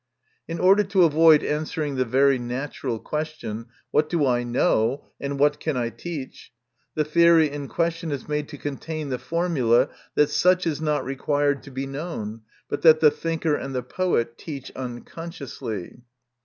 [0.49, 5.59] n order to avoid answering the very natural question," What do I know, and what
[5.59, 6.51] can I teach?"
[6.95, 11.05] the theory in question is made to con tain the formula that such is not
[11.05, 16.01] required to be known, but that the thinker and the poet teach unconsciously.